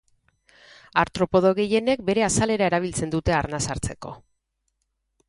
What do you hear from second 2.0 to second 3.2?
bere azalera erabiltzen